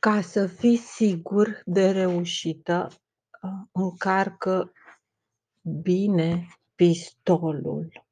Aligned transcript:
Ca 0.00 0.20
să 0.20 0.46
fii 0.46 0.76
sigur 0.76 1.62
de 1.64 1.90
reușită, 1.90 2.88
ă, 3.42 3.68
încarcă 3.72 4.72
bine 5.60 6.48
pistolul. 6.74 8.06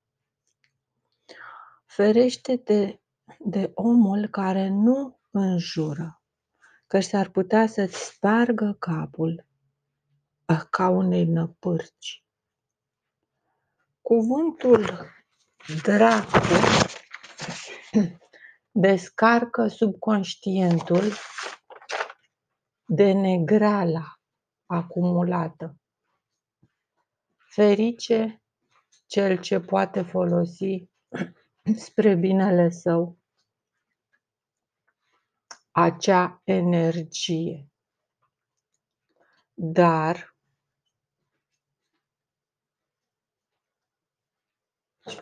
Ferește-te 1.87 2.98
de 3.38 3.71
omul 3.74 4.27
care 4.27 4.69
nu 4.69 5.21
înjură, 5.30 6.22
că 6.87 7.01
s-ar 7.01 7.29
putea 7.29 7.67
să-ți 7.67 8.05
spargă 8.05 8.77
capul 8.79 9.47
ă, 10.49 10.57
ca 10.71 10.89
unei 10.89 11.25
năpârci. 11.25 12.25
Cuvântul 14.01 15.07
dracu 15.83 16.39
descarcă 18.70 19.66
subconștientul 19.66 21.02
de 22.91 23.12
negrala 23.12 24.20
acumulată. 24.66 25.77
Ferice 27.37 28.42
cel 29.06 29.41
ce 29.41 29.60
poate 29.60 30.02
folosi 30.02 30.91
spre 31.84 32.15
binele 32.15 32.70
său 32.70 33.19
acea 35.70 36.41
energie. 36.45 37.70
Dar 39.55 40.37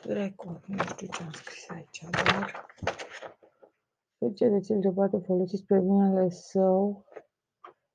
Record, 0.02 0.65
nu 0.65 0.83
știu 0.85 1.07
ce 1.07 1.23
am 1.23 1.33
scris 1.33 1.69
aici, 1.69 2.05
dar 2.10 2.66
ferice 4.19 4.48
de 4.48 4.60
cel 4.60 4.80
ce 4.80 4.91
poate 4.91 5.19
folosi 5.19 5.57
spre 5.57 5.80
binele 5.80 6.29
său 6.29 7.05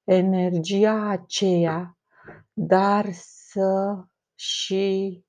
energia 0.04 1.10
aceea, 1.10 1.98
dar 2.54 3.12
să 3.12 4.04
și 4.36 5.24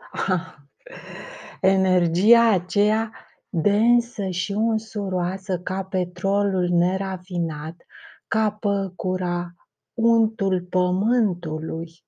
energia 1.60 2.50
aceea 2.50 3.12
densă 3.48 4.28
și 4.28 4.52
unsuroasă 4.52 5.58
ca 5.58 5.84
petrolul 5.84 6.68
nerafinat, 6.68 7.86
ca 8.28 8.52
păcura, 8.52 9.54
untul 9.94 10.62
pământului. 10.62 12.04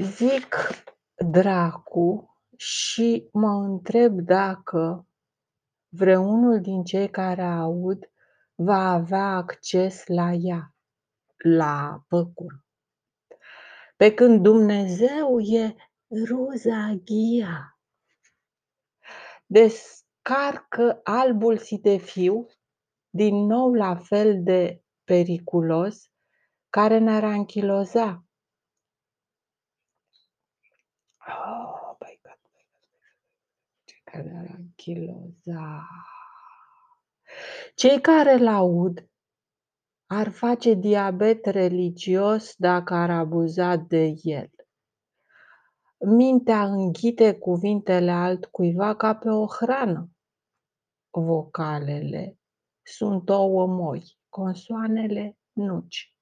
Zic 0.00 0.56
dracu 1.26 2.36
și 2.56 3.28
mă 3.32 3.50
întreb 3.50 4.20
dacă 4.20 5.06
vreunul 5.88 6.60
din 6.60 6.84
cei 6.84 7.10
care 7.10 7.42
aud 7.42 8.10
va 8.60 8.92
avea 8.92 9.36
acces 9.36 10.06
la 10.06 10.32
ea, 10.32 10.74
la 11.36 12.04
păcur. 12.08 12.64
Pe 13.96 14.14
când 14.14 14.42
Dumnezeu 14.42 15.40
e 15.40 15.74
ruzaghia. 16.26 17.78
Descarcă 19.46 21.00
albul 21.04 21.58
fiu, 21.98 22.46
din 23.10 23.34
nou 23.34 23.74
la 23.74 23.96
fel 23.96 24.42
de 24.42 24.82
periculos, 25.04 26.10
care 26.70 26.98
ne-ar 26.98 27.24
anchiloza. 27.24 28.24
Oh, 31.26 31.96
my 32.00 32.20
God, 32.22 32.38
care 34.04 34.22
ne-ar 34.22 34.54
anchiloza. 34.58 35.88
Cei 37.74 38.00
care-l 38.00 38.46
aud 38.46 39.08
ar 40.06 40.28
face 40.28 40.74
diabet 40.74 41.46
religios 41.46 42.54
dacă 42.56 42.94
ar 42.94 43.10
abuza 43.10 43.76
de 43.76 44.14
el. 44.22 44.50
Mintea 45.98 46.64
înghite 46.64 47.34
cuvintele 47.38 48.10
altcuiva 48.10 48.96
ca 48.96 49.14
pe 49.14 49.28
o 49.28 49.46
hrană. 49.46 50.10
Vocalele 51.10 52.38
sunt 52.82 53.28
ouă 53.28 53.66
moi, 53.66 54.18
consoanele 54.28 55.38
nuci. 55.52 56.16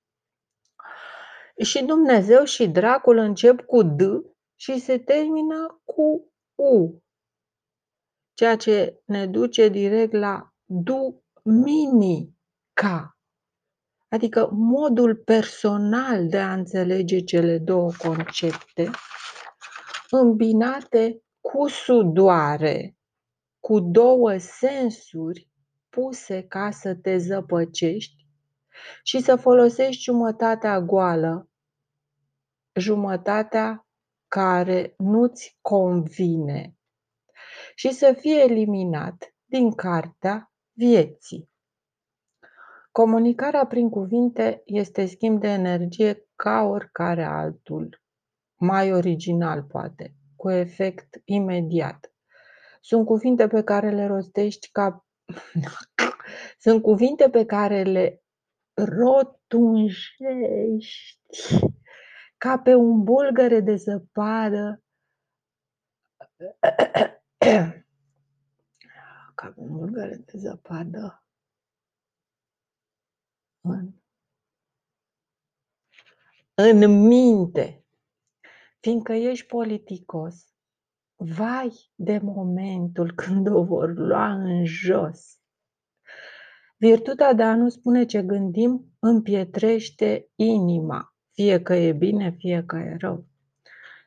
Și 1.62 1.84
Dumnezeu 1.84 2.44
și 2.44 2.68
dracul 2.68 3.16
încep 3.16 3.60
cu 3.60 3.82
D 3.82 4.00
și 4.54 4.78
se 4.78 4.98
termină 4.98 5.80
cu 5.84 6.32
U, 6.54 7.02
ceea 8.34 8.56
ce 8.56 9.02
ne 9.04 9.26
duce 9.26 9.68
direct 9.68 10.12
la 10.12 10.55
du 10.66 11.24
minica, 11.42 13.18
adică 14.08 14.48
modul 14.52 15.16
personal 15.16 16.28
de 16.28 16.38
a 16.38 16.52
înțelege 16.52 17.20
cele 17.20 17.58
două 17.58 17.90
concepte, 17.98 18.90
îmbinate 20.10 21.22
cu 21.40 21.68
sudoare, 21.68 22.96
cu 23.60 23.80
două 23.80 24.36
sensuri 24.36 25.48
puse 25.88 26.42
ca 26.42 26.70
să 26.70 26.94
te 26.94 27.16
zăpăcești 27.16 28.26
și 29.02 29.20
să 29.20 29.36
folosești 29.36 30.02
jumătatea 30.02 30.80
goală, 30.80 31.50
jumătatea 32.72 33.86
care 34.28 34.94
nu-ți 34.98 35.58
convine. 35.60 36.76
Și 37.74 37.92
să 37.92 38.16
fie 38.18 38.42
eliminat 38.42 39.34
din 39.44 39.74
cartea 39.74 40.50
vieții. 40.76 41.50
Comunicarea 42.92 43.66
prin 43.66 43.88
cuvinte 43.90 44.62
este 44.64 45.06
schimb 45.06 45.40
de 45.40 45.48
energie 45.48 46.28
ca 46.34 46.62
oricare 46.62 47.24
altul, 47.24 48.02
mai 48.54 48.92
original 48.92 49.62
poate, 49.62 50.14
cu 50.36 50.50
efect 50.50 51.20
imediat. 51.24 52.12
Sunt 52.80 53.06
cuvinte 53.06 53.48
pe 53.48 53.62
care 53.62 53.90
le 53.90 54.06
rostești 54.06 54.70
ca 54.70 55.06
sunt 56.64 56.82
cuvinte 56.82 57.30
pe 57.30 57.44
care 57.44 57.82
le 57.82 58.22
rotunjești 58.74 60.08
ca 62.38 62.58
pe 62.58 62.74
un 62.74 63.02
bulgăre 63.02 63.60
de 63.60 63.74
zăpadă 63.74 64.82
ca 69.36 69.46
pe 69.46 69.60
un 69.60 69.76
bulgăre 69.76 70.16
de 70.16 70.38
zăpadă 70.38 71.26
în, 73.60 73.92
în 76.54 77.06
minte, 77.06 77.84
fiindcă 78.80 79.12
ești 79.12 79.46
politicos, 79.46 80.54
vai 81.14 81.70
de 81.94 82.18
momentul 82.18 83.12
când 83.22 83.48
o 83.48 83.64
vor 83.64 83.96
lua 83.96 84.32
în 84.32 84.64
jos. 84.64 85.38
Virtutea 86.76 87.32
de 87.32 87.42
a 87.42 87.56
nu 87.56 87.68
spune 87.68 88.04
ce 88.04 88.22
gândim 88.22 88.96
împietrește 88.98 90.30
inima, 90.34 91.14
fie 91.32 91.62
că 91.62 91.74
e 91.74 91.92
bine, 91.92 92.30
fie 92.30 92.64
că 92.66 92.76
e 92.76 92.96
rău. 93.00 93.26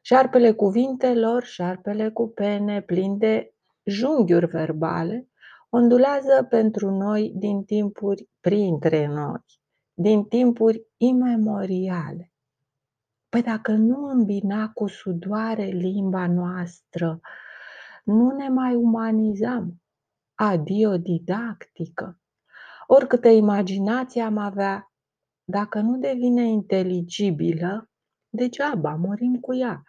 Șarpele 0.02 0.52
cuvintelor, 0.52 1.44
șarpele 1.44 2.10
cu 2.10 2.28
pene 2.28 2.82
plin 2.82 3.18
de 3.18 3.54
junghiuri 3.90 4.46
verbale, 4.46 5.30
ondulează 5.70 6.46
pentru 6.50 6.90
noi 6.90 7.34
din 7.36 7.64
timpuri 7.64 8.30
printre 8.40 9.08
noi, 9.08 9.46
din 9.94 10.24
timpuri 10.24 10.88
imemoriale. 10.98 12.34
Păi 13.30 13.42
dacă 13.42 13.72
nu 13.72 14.06
îmbina 14.06 14.70
cu 14.70 14.88
sudoare 14.88 15.66
limba 15.66 16.28
noastră, 16.28 17.20
nu 18.04 18.32
ne 18.32 18.50
mai 18.50 18.76
umanizam. 18.76 19.82
Adio 20.36 20.98
didactică. 20.98 22.20
Oricâtă 22.88 23.28
imaginație 23.28 24.22
am 24.22 24.38
avea, 24.38 24.92
dacă 25.44 25.80
nu 25.80 25.98
devine 25.98 26.48
inteligibilă, 26.48 27.90
degeaba 28.30 28.96
murim 28.96 29.40
cu 29.40 29.56
ea 29.56 29.84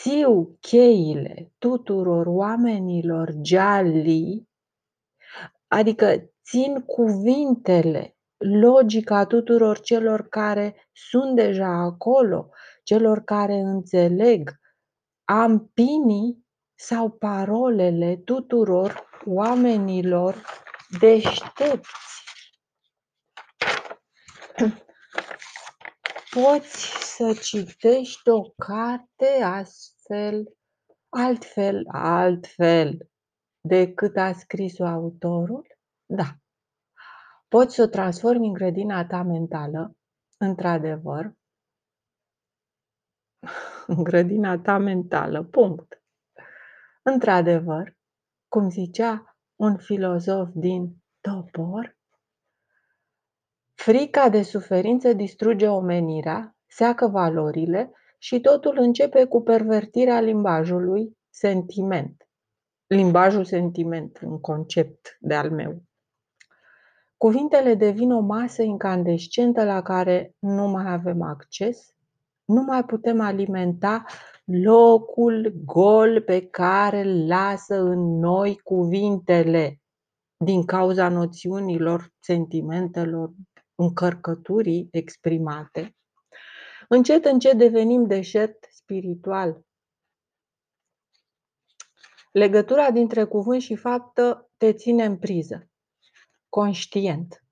țiu 0.00 0.56
cheile 0.60 1.52
tuturor 1.58 2.26
oamenilor 2.26 3.32
geali, 3.40 4.48
adică 5.66 6.30
țin 6.44 6.80
cuvintele, 6.80 8.16
logica 8.36 9.26
tuturor 9.26 9.80
celor 9.80 10.28
care 10.28 10.88
sunt 10.92 11.34
deja 11.34 11.68
acolo, 11.68 12.48
celor 12.82 13.20
care 13.20 13.54
înțeleg, 13.54 14.60
am 15.24 15.70
pinii 15.74 16.46
sau 16.74 17.10
parolele 17.10 18.16
tuturor 18.16 19.08
oamenilor 19.24 20.42
deștepți. 20.98 22.22
Poți 26.34 27.14
să 27.16 27.38
citești 27.42 28.28
o 28.28 28.42
carte 28.42 29.42
astfel, 29.42 30.56
altfel, 31.08 31.84
altfel, 31.88 33.10
decât 33.60 34.16
a 34.16 34.32
scris-o 34.32 34.84
autorul? 34.84 35.66
Da. 36.06 36.36
Poți 37.48 37.74
să 37.74 37.82
o 37.82 37.86
transformi 37.86 38.46
în 38.46 38.52
grădina 38.52 39.06
ta 39.06 39.22
mentală, 39.22 39.96
într-adevăr, 40.36 41.32
în 43.86 44.02
grădina 44.08 44.58
ta 44.58 44.78
mentală, 44.78 45.44
punct. 45.44 46.02
Într-adevăr, 47.02 47.96
cum 48.48 48.70
zicea 48.70 49.36
un 49.60 49.76
filozof 49.76 50.48
din 50.54 50.96
Topor, 51.20 51.93
frica 53.84 54.28
de 54.28 54.42
suferință 54.42 55.12
distruge 55.12 55.68
omenirea, 55.68 56.56
seacă 56.66 57.06
valorile 57.06 57.90
și 58.18 58.40
totul 58.40 58.78
începe 58.78 59.24
cu 59.24 59.42
pervertirea 59.42 60.20
limbajului 60.20 61.16
sentiment. 61.30 62.28
Limbajul 62.86 63.44
sentiment, 63.44 64.20
un 64.22 64.40
concept 64.40 65.16
de 65.20 65.34
al 65.34 65.50
meu. 65.50 65.82
Cuvintele 67.16 67.74
devin 67.74 68.12
o 68.12 68.20
masă 68.20 68.62
incandescentă 68.62 69.64
la 69.64 69.82
care 69.82 70.34
nu 70.38 70.66
mai 70.66 70.92
avem 70.92 71.22
acces, 71.22 71.94
nu 72.44 72.62
mai 72.62 72.84
putem 72.84 73.20
alimenta 73.20 74.04
locul 74.44 75.54
gol 75.64 76.22
pe 76.22 76.46
care 76.46 77.00
îl 77.00 77.26
lasă 77.26 77.80
în 77.80 78.18
noi 78.18 78.60
cuvintele 78.62 79.80
din 80.36 80.64
cauza 80.64 81.08
noțiunilor, 81.08 82.12
sentimentelor, 82.20 83.32
încărcăturii 83.74 84.88
exprimate. 84.90 85.96
Încet, 86.88 87.24
încet 87.24 87.58
devenim 87.58 88.06
deșert 88.06 88.66
spiritual. 88.70 89.64
Legătura 92.32 92.90
dintre 92.90 93.24
cuvânt 93.24 93.62
și 93.62 93.76
faptă 93.76 94.50
te 94.56 94.72
ține 94.72 95.04
în 95.04 95.18
priză, 95.18 95.70
conștient. 96.48 97.44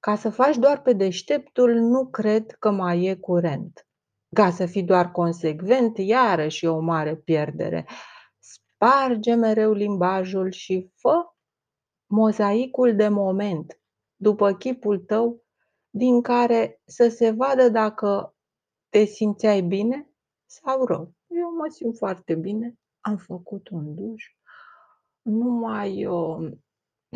Ca 0.00 0.16
să 0.16 0.30
faci 0.30 0.56
doar 0.56 0.82
pe 0.82 0.92
deșteptul, 0.92 1.74
nu 1.74 2.06
cred 2.06 2.50
că 2.58 2.70
mai 2.70 3.04
e 3.04 3.14
curent. 3.14 3.86
Ca 4.34 4.50
să 4.50 4.66
fii 4.66 4.82
doar 4.82 5.10
consecvent, 5.10 5.98
iarăși 5.98 6.64
e 6.64 6.68
o 6.68 6.80
mare 6.80 7.16
pierdere. 7.16 7.86
Sparge 8.38 9.34
mereu 9.34 9.72
limbajul 9.72 10.50
și 10.50 10.90
fă 10.94 11.32
mozaicul 12.06 12.96
de 12.96 13.08
moment, 13.08 13.81
după 14.22 14.52
chipul 14.52 14.98
tău, 14.98 15.44
din 15.90 16.20
care 16.20 16.80
să 16.84 17.08
se 17.08 17.30
vadă 17.30 17.68
dacă 17.68 18.34
te 18.88 19.04
simțeai 19.04 19.62
bine 19.62 20.10
sau 20.46 20.84
rău. 20.84 21.14
Eu 21.26 21.54
mă 21.56 21.66
simt 21.70 21.96
foarte 21.96 22.34
bine, 22.34 22.78
am 23.00 23.16
făcut 23.16 23.68
un 23.68 23.94
duș, 23.94 24.24
nu 25.22 25.50
mai 25.50 26.06
uh, 26.06 26.52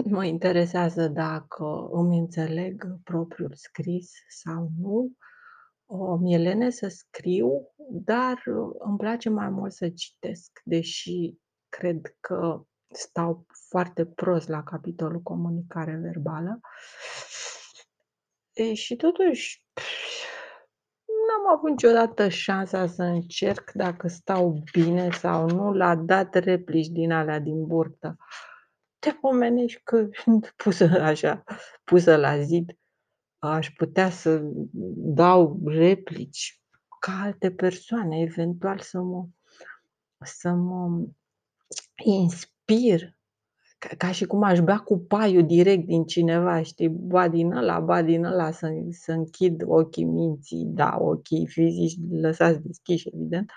mă 0.16 0.24
interesează 0.24 1.08
dacă 1.08 1.88
îmi 1.90 2.18
înțeleg 2.18 2.98
propriul 3.04 3.52
scris 3.54 4.12
sau 4.28 4.70
nu. 4.78 5.12
Mi-e 6.20 6.38
lene 6.38 6.70
să 6.70 6.88
scriu, 6.88 7.74
dar 7.90 8.42
îmi 8.78 8.96
place 8.96 9.28
mai 9.28 9.48
mult 9.48 9.72
să 9.72 9.88
citesc, 9.88 10.60
deși 10.64 11.34
cred 11.68 12.16
că 12.20 12.66
stau 12.90 13.46
foarte 13.68 14.06
prost 14.06 14.48
la 14.48 14.62
capitolul 14.62 15.20
comunicare 15.20 15.98
verbală. 16.02 16.60
E, 18.52 18.74
și 18.74 18.96
totuși, 18.96 19.64
n-am 21.04 21.56
avut 21.56 21.70
niciodată 21.70 22.28
șansa 22.28 22.86
să 22.86 23.02
încerc 23.02 23.70
dacă 23.72 24.08
stau 24.08 24.62
bine 24.72 25.10
sau 25.10 25.48
nu 25.48 25.72
la 25.72 25.96
dat 25.96 26.34
replici 26.34 26.86
din 26.86 27.12
alea 27.12 27.38
din 27.38 27.66
burtă. 27.66 28.16
Te 28.98 29.10
pomenești 29.12 29.80
că 29.82 30.08
pusă 30.64 30.84
așa, 30.84 31.44
pusă 31.84 32.16
la 32.16 32.40
zid, 32.40 32.78
aș 33.38 33.70
putea 33.70 34.10
să 34.10 34.40
dau 34.96 35.60
replici 35.64 36.60
ca 37.00 37.20
alte 37.22 37.50
persoane, 37.50 38.20
eventual 38.20 38.78
să 38.78 39.00
mă, 39.00 39.26
să 40.24 40.50
mă 40.50 41.06
inspir 42.04 42.55
ca, 43.78 43.88
ca 43.96 44.12
și 44.12 44.24
cum 44.26 44.42
aș 44.42 44.60
bea 44.60 44.78
cu 44.78 44.98
paiul 44.98 45.46
direct 45.46 45.86
din 45.86 46.04
cineva, 46.04 46.62
știi, 46.62 46.88
ba 46.88 47.28
din 47.28 47.52
ăla, 47.52 47.80
ba 47.80 48.02
din 48.02 48.24
ăla, 48.24 48.50
să, 48.50 48.68
să 48.90 49.12
închid 49.12 49.62
ochii 49.66 50.04
minții, 50.04 50.64
da, 50.66 50.96
ochii 51.00 51.46
fizici 51.46 51.96
lăsați 52.10 52.62
deschiși, 52.62 53.08
evident, 53.14 53.50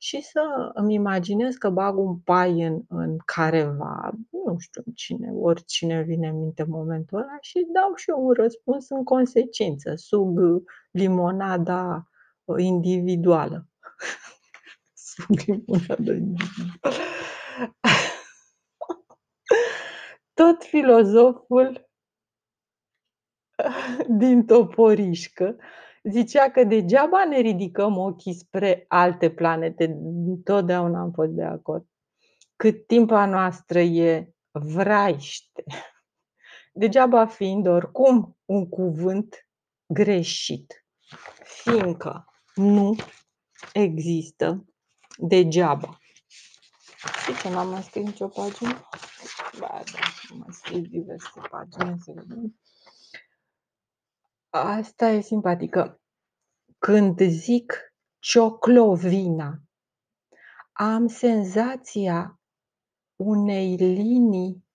și 0.00 0.22
să 0.22 0.40
îmi 0.74 0.94
imaginez 0.94 1.54
că 1.54 1.70
bag 1.70 1.98
un 1.98 2.18
pai 2.18 2.62
în, 2.62 2.80
în 2.88 3.16
careva, 3.24 4.10
nu 4.30 4.58
știu 4.58 4.82
cine, 4.94 5.30
oricine 5.32 6.02
vine 6.02 6.28
în 6.28 6.38
minte 6.38 6.62
în 6.62 6.70
momentul 6.70 7.18
ăla 7.18 7.38
și 7.40 7.66
dau 7.72 7.94
și 7.94 8.10
eu 8.10 8.26
un 8.26 8.32
răspuns 8.32 8.88
în 8.88 9.04
consecință, 9.04 9.92
sub 9.96 10.38
limonada 10.90 12.08
individuală. 12.56 13.68
sub 15.10 15.36
limonada 15.46 16.12
individuală 16.12 17.02
tot 20.38 20.64
filozoful 20.64 21.88
din 24.22 24.46
Toporișcă 24.46 25.56
zicea 26.02 26.50
că 26.50 26.64
degeaba 26.64 27.24
ne 27.24 27.38
ridicăm 27.38 27.96
ochii 27.96 28.34
spre 28.34 28.84
alte 28.88 29.30
planete. 29.30 29.98
Totdeauna 30.44 31.00
am 31.00 31.12
fost 31.12 31.30
de 31.30 31.42
acord. 31.42 31.86
Cât 32.56 32.86
timp 32.86 33.10
a 33.10 33.26
noastră 33.26 33.80
e 33.80 34.32
vraiște. 34.50 35.64
Degeaba 36.82 37.26
fiind 37.26 37.66
oricum 37.66 38.36
un 38.44 38.68
cuvânt 38.68 39.48
greșit. 39.86 40.84
Fiindcă 41.44 42.24
nu 42.54 42.96
există 43.72 44.64
degeaba. 45.16 45.98
Și 47.24 47.40
ce 47.42 47.50
n-am 47.50 47.68
mai 47.68 47.82
scris 47.82 48.04
nicio 48.04 48.28
pagină? 48.28 48.88
Ba 49.58 49.82
da, 49.92 49.98
am 50.30 50.38
mai 50.38 50.48
scris 50.50 50.88
diverse 50.88 51.40
pagini, 51.50 52.00
să 52.00 52.12
vedem. 52.14 52.58
Asta 54.50 55.08
e 55.08 55.20
simpatică. 55.20 56.00
Când 56.78 57.22
zic 57.22 57.94
cioclovina, 58.18 59.62
am 60.72 61.06
senzația 61.06 62.40
unei 63.16 63.76
linii 63.76 64.66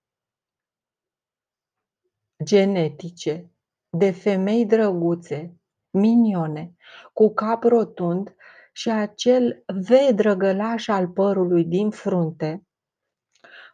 genetice 2.44 3.52
de 3.90 4.12
femei 4.12 4.66
drăguțe, 4.66 5.58
minione, 5.90 6.76
cu 7.14 7.34
cap 7.34 7.64
rotund 7.64 8.36
și 8.72 8.90
acel 8.90 9.64
V 9.66 10.16
drăgălaș 10.16 10.88
al 10.88 11.10
părului 11.10 11.66
din 11.66 11.90
frunte, 11.90 12.68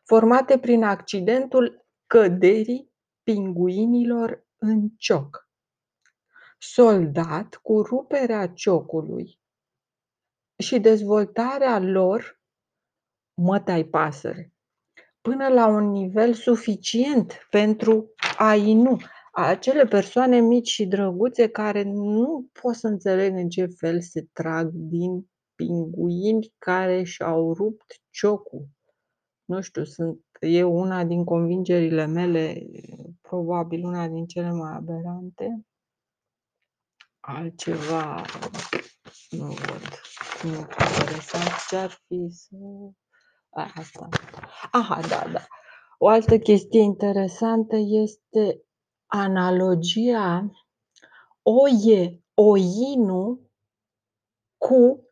formate 0.09 0.59
prin 0.59 0.83
accidentul 0.83 1.85
căderii 2.07 2.91
pinguinilor 3.23 4.47
în 4.57 4.89
cioc, 4.97 5.49
soldat 6.57 7.55
cu 7.55 7.81
ruperea 7.81 8.47
ciocului 8.47 9.39
și 10.57 10.79
dezvoltarea 10.79 11.79
lor 11.79 12.41
mătai 13.33 13.83
pasăre, 13.83 14.53
până 15.21 15.47
la 15.47 15.67
un 15.67 15.89
nivel 15.89 16.33
suficient 16.33 17.47
pentru 17.49 18.13
a 18.37 18.55
nu 18.55 18.97
acele 19.31 19.85
persoane 19.85 20.39
mici 20.39 20.69
și 20.69 20.85
drăguțe 20.85 21.49
care 21.49 21.83
nu 21.83 22.49
pot 22.61 22.75
să 22.75 22.87
înțeleg 22.87 23.35
în 23.35 23.49
ce 23.49 23.65
fel 23.65 24.01
se 24.01 24.27
trag 24.33 24.69
din 24.73 25.29
pinguini 25.55 26.53
care 26.57 27.03
și-au 27.03 27.53
rupt 27.53 28.01
ciocul. 28.09 28.78
Nu 29.49 29.61
știu, 29.61 29.83
sunt, 29.83 30.25
e 30.39 30.63
una 30.63 31.03
din 31.03 31.23
convingerile 31.23 32.05
mele, 32.05 32.65
probabil 33.21 33.85
una 33.85 34.07
din 34.07 34.25
cele 34.25 34.51
mai 34.51 34.71
aberante. 34.75 35.65
Altceva 37.19 38.25
nu 39.29 39.45
văd. 39.45 40.01
Nu 40.43 40.59
interesant 40.59 41.67
ce 41.69 41.75
ar 41.75 41.89
fi 41.89 42.27
să... 42.29 42.55
A, 43.49 43.71
asta. 43.75 44.09
Aha, 44.71 45.01
da, 45.01 45.31
da. 45.31 45.45
O 45.97 46.07
altă 46.07 46.37
chestie 46.37 46.81
interesantă 46.81 47.75
este 47.75 48.63
analogia 49.05 50.51
oie, 51.41 52.23
oinu 52.33 53.39
cu 54.57 55.03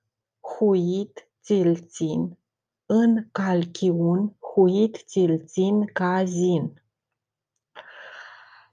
huit 0.42 1.30
ți-l 1.42 1.76
țin, 1.76 2.38
în 2.88 3.28
calchiun 3.32 4.36
huit 4.54 5.04
ți-l 5.06 5.44
țin 5.46 5.86
ca 5.86 6.24
zin. 6.24 6.84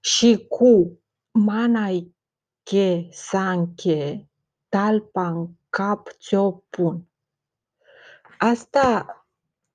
Și 0.00 0.46
cu 0.48 1.00
manai 1.30 2.14
che 2.62 3.08
sanche 3.10 4.28
talpa 4.68 5.28
în 5.28 5.48
cap 5.70 6.08
ți-o 6.08 6.50
pun. 6.50 7.08
Asta 8.38 9.24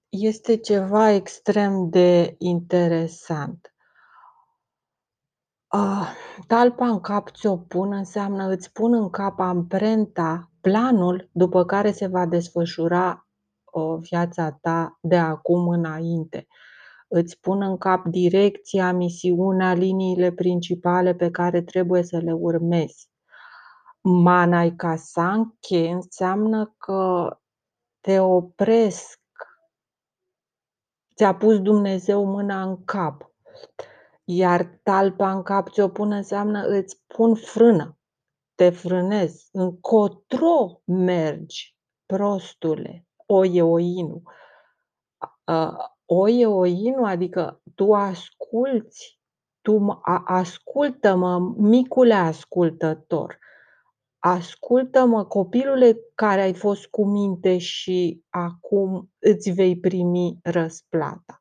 Este 0.10 0.58
ceva 0.58 1.12
extrem 1.12 1.90
de 1.90 2.36
interesant. 2.38 3.74
Ah, 5.68 6.10
talpa 6.48 6.88
în 6.88 7.00
cap 7.00 7.30
ți-o 7.30 7.58
pun 7.58 7.94
înseamnă 7.94 8.48
îți 8.48 8.72
pun 8.72 8.94
în 8.94 9.10
cap 9.10 9.40
amprenta, 9.40 10.50
planul 10.62 11.30
după 11.32 11.66
care 11.66 11.92
se 11.92 12.08
va 12.08 12.26
desfășura, 12.26 13.10
ă, 13.10 13.29
viața 14.02 14.52
ta 14.62 14.98
de 15.02 15.18
acum 15.18 15.68
înainte. 15.68 16.48
Îți 17.08 17.40
pun 17.40 17.62
în 17.62 17.78
cap 17.78 18.06
direcția, 18.06 18.94
misiunea, 18.94 19.74
liniile 19.74 20.32
principale 20.32 21.16
pe 21.16 21.32
care 21.32 21.62
trebuie 21.62 22.04
să 22.04 22.18
le 22.18 22.32
urmezi. 22.32 23.10
Manaica 24.02 24.96
Sankhe 24.96 25.90
înseamnă 25.90 26.76
că 26.78 27.30
te 28.02 28.20
opresc. 28.20 29.20
Ți-a 31.16 31.36
pus 31.36 31.60
Dumnezeu 31.60 32.26
mâna 32.26 32.64
în 32.64 32.84
cap. 32.84 33.32
Iar 34.24 34.80
talpa 34.84 35.32
în 35.32 35.44
cap 35.44 35.70
ți-o 35.70 35.90
pun 35.90 36.12
înseamnă 36.12 36.68
îți 36.68 37.04
pun 37.08 37.36
frână, 37.36 37.98
te 38.56 38.70
frânezi, 38.70 39.50
încotro 39.52 40.82
mergi, 40.86 41.78
prostule, 42.06 43.09
oie 43.32 43.62
oinu. 43.62 44.22
A 45.44 45.96
oie 46.06 46.46
oinu, 46.46 47.06
adică 47.06 47.62
tu 47.76 47.94
asculți, 47.94 49.20
tu 49.62 50.00
a 50.02 50.24
ascultă-mă, 50.26 51.54
micule 51.58 52.14
ascultător, 52.14 53.38
ascultă-mă, 54.20 55.26
copilule 55.26 56.00
care 56.16 56.42
ai 56.42 56.54
fost 56.54 56.88
cu 56.88 57.06
minte 57.06 57.58
și 57.58 58.24
acum 58.30 59.12
îți 59.20 59.50
vei 59.50 59.80
primi 59.80 60.40
răsplata. 60.44 61.40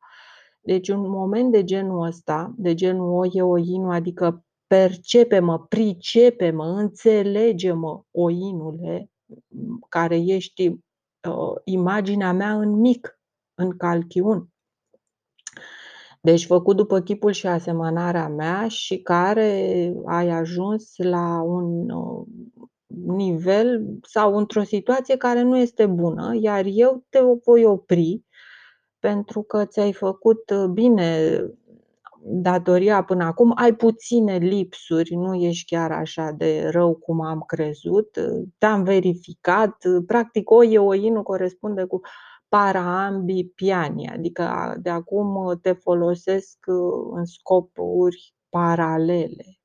Deci 0.61 0.89
un 0.89 1.09
moment 1.09 1.53
de 1.53 1.65
genul 1.65 2.07
ăsta, 2.07 2.55
de 2.57 2.75
genul 2.75 3.19
oie 3.19 3.43
oinu, 3.43 3.91
adică 3.91 4.45
percepe-mă, 4.67 5.59
pricepe-mă, 5.59 6.65
înțelege-mă, 6.65 8.03
oinule, 8.11 9.11
care 9.89 10.17
ești, 10.17 10.79
ă, 11.25 11.61
imaginea 11.65 12.33
mea 12.33 12.53
în 12.53 12.71
mic, 12.71 13.21
în 13.55 13.77
calchiun. 13.77 14.49
Deci 16.21 16.47
făcut 16.47 16.77
după 16.77 17.01
chipul 17.01 17.33
și 17.33 17.47
asemănarea 17.47 18.29
mea 18.29 18.69
și 18.69 18.99
care 19.03 19.93
ai 20.07 20.29
ajuns 20.29 20.93
la 20.97 21.43
un, 21.43 21.91
ă, 21.91 22.25
nivel 23.07 23.87
sau 24.03 24.37
într-o 24.37 24.63
situație 24.63 25.17
care 25.17 25.43
nu 25.43 25.57
este 25.57 25.87
bună, 25.87 26.37
iar 26.41 26.65
eu 26.67 27.05
te 27.09 27.21
voi 27.45 27.65
opri 27.65 28.25
pentru 28.99 29.43
că 29.43 29.65
ți-ai 29.65 29.93
făcut 29.93 30.53
bine 30.73 31.41
datoria 32.31 33.05
până 33.05 33.25
acum, 33.25 33.53
ai 33.57 33.75
puține 33.75 34.37
lipsuri, 34.37 35.15
nu 35.15 35.35
ești 35.35 35.75
chiar 35.75 35.93
așa 35.93 36.31
de 36.31 36.69
rău 36.69 36.95
cum 36.95 37.21
am 37.21 37.41
crezut, 37.47 38.19
te-am 38.59 38.83
verificat, 38.85 39.77
practic 40.07 40.51
oie 40.51 40.79
oinu 40.79 41.23
corespunde 41.23 41.85
cu 41.85 42.01
paraambipiani, 42.49 44.09
adică 44.09 44.75
de 44.81 44.91
acum 44.91 45.59
te 45.63 45.73
folosesc 45.73 46.59
în 47.13 47.25
scopuri 47.25 48.35
paralele. 48.49 49.59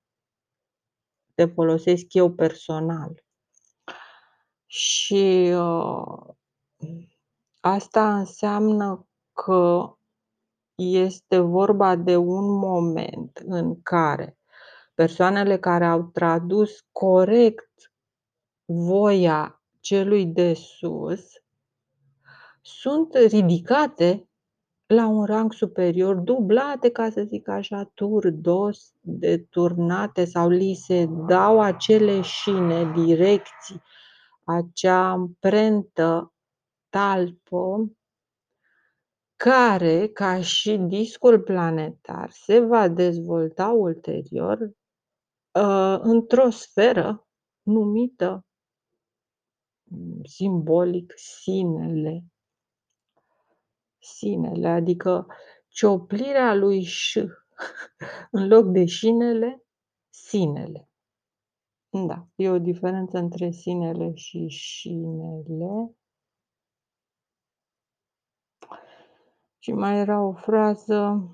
Te 1.35 1.45
folosesc 1.45 2.13
eu 2.13 2.31
personal. 2.33 3.23
Și, 4.65 5.51
ă, 5.53 6.35
asta 7.59 8.17
înseamnă 8.17 9.07
că 9.33 9.93
este 10.75 11.39
vorba 11.39 11.95
de 11.95 12.15
un 12.15 12.57
moment 12.59 13.41
în 13.45 13.81
care 13.81 14.37
persoanele 14.93 15.57
care 15.57 15.85
au 15.85 16.03
tradus 16.03 16.85
corect 16.91 17.91
voia 18.65 19.61
celui 19.79 20.25
de 20.25 20.53
sus 20.53 21.43
sunt 22.61 23.13
ridicate 23.13 24.27
la 24.85 25.07
un 25.07 25.25
rang 25.25 25.53
superior, 25.53 26.15
dublate, 26.15 26.89
ca 26.89 27.09
să 27.09 27.23
zic 27.23 27.47
așa, 27.47 27.91
turdos, 27.93 28.93
deturnate 28.99 30.25
sau 30.25 30.49
li 30.49 30.73
se 30.73 31.05
dau 31.27 31.61
acele 31.61 32.21
șine, 32.21 32.91
direcții, 32.95 33.81
acea 34.43 35.09
amprentă, 35.09 36.33
talpă 36.89 37.91
care, 39.43 40.07
ca 40.07 40.41
și 40.41 40.77
discul 40.77 41.41
planetar, 41.41 42.31
se 42.31 42.59
va 42.59 42.87
dezvolta 42.87 43.67
ulterior, 43.67 44.71
ă, 45.55 45.99
într-o 46.01 46.49
sferă 46.49 47.27
numită 47.61 48.45
simbolic 50.23 51.13
sinele. 51.15 52.23
Sinele, 53.99 54.67
adică 54.67 55.27
cioplirea 55.67 56.53
lui 56.53 56.81
ș 56.83 57.15
în 58.37 58.47
loc 58.47 58.65
de 58.65 58.85
șinele, 58.85 59.63
sinele. 60.09 60.89
Da, 61.89 62.27
e 62.35 62.49
o 62.49 62.59
diferență 62.59 63.17
între 63.17 63.51
sinele 63.51 64.11
și 64.13 64.47
șinele. 64.47 65.95
Și 69.63 69.71
mai 69.71 69.97
era 69.97 70.21
o 70.21 70.33
frază 70.33 71.29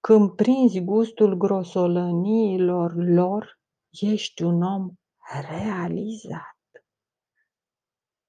când 0.00 0.30
prinzi 0.30 0.80
gustul 0.80 1.34
grosolăniilor 1.34 2.94
lor, 2.94 3.60
ești 3.90 4.42
un 4.42 4.62
om 4.62 4.92
realizat. 5.48 6.58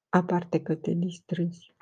Aparte 0.09 0.61
că 0.61 0.75
te 0.75 0.91
distrezi. 0.91 1.75